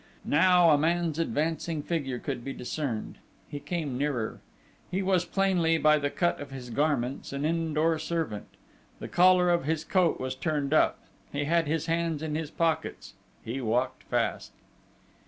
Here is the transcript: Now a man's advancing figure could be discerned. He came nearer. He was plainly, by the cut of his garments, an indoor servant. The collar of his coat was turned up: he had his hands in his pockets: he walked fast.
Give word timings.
Now 0.25 0.71
a 0.71 0.79
man's 0.79 1.19
advancing 1.19 1.83
figure 1.83 2.17
could 2.17 2.43
be 2.43 2.53
discerned. 2.53 3.19
He 3.47 3.59
came 3.59 3.99
nearer. 3.99 4.39
He 4.89 5.03
was 5.03 5.25
plainly, 5.25 5.77
by 5.77 5.99
the 5.99 6.09
cut 6.09 6.39
of 6.39 6.49
his 6.49 6.71
garments, 6.71 7.31
an 7.31 7.45
indoor 7.45 7.99
servant. 7.99 8.47
The 8.97 9.07
collar 9.07 9.51
of 9.51 9.65
his 9.65 9.83
coat 9.83 10.19
was 10.19 10.33
turned 10.33 10.73
up: 10.73 11.01
he 11.31 11.43
had 11.43 11.67
his 11.67 11.85
hands 11.85 12.23
in 12.23 12.33
his 12.33 12.49
pockets: 12.49 13.13
he 13.45 13.61
walked 13.61 14.01
fast. 14.05 14.53